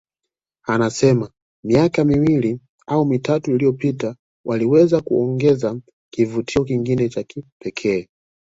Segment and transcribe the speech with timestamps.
[0.67, 1.29] Anasema
[1.63, 5.79] miaka miwili au mitatu iliyopita waliweza kuongeza
[6.13, 8.07] kivutio kingine cha kipekee